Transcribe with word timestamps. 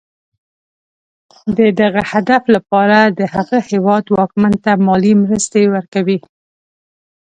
د 1.57 1.59
دغه 1.81 2.01
هدف 2.11 2.43
لپاره 2.55 2.99
د 3.17 3.19
هغه 3.33 3.57
هېواد 3.69 4.03
واکمن 4.17 4.53
ته 4.63 4.71
مالي 4.85 5.13
مرستې 5.23 5.63
ورکوي. 5.75 6.17